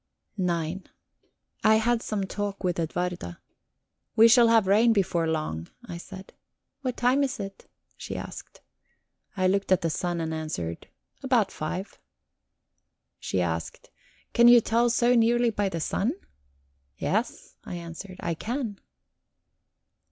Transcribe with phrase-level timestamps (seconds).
[0.43, 0.79] IX
[1.63, 3.37] I had some talk with Edwarda.
[4.15, 6.33] "We shall have rain before long," I said.
[6.81, 8.61] "What time is it?" she asked.
[9.37, 10.87] I looked at the sun and answered:
[11.21, 11.99] "About five."
[13.19, 13.91] She asked:
[14.33, 16.13] "Can you tell so nearly by the sun?"
[16.97, 18.79] "Yes," I answered; "I can."